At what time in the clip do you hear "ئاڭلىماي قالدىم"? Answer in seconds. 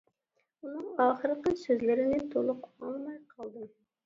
2.73-3.71